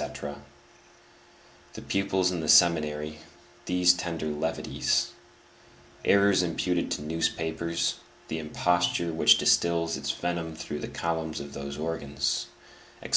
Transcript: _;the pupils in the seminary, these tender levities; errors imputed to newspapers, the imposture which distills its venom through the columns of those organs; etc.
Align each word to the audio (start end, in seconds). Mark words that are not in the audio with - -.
_;the 1.74 1.82
pupils 1.82 2.30
in 2.30 2.40
the 2.40 2.48
seminary, 2.48 3.18
these 3.66 3.92
tender 3.92 4.28
levities; 4.28 5.10
errors 6.06 6.42
imputed 6.42 6.90
to 6.90 7.02
newspapers, 7.02 7.96
the 8.28 8.38
imposture 8.38 9.12
which 9.12 9.36
distills 9.36 9.98
its 9.98 10.10
venom 10.10 10.54
through 10.56 10.78
the 10.78 10.88
columns 10.88 11.38
of 11.38 11.52
those 11.52 11.76
organs; 11.76 12.46
etc. 13.02 13.08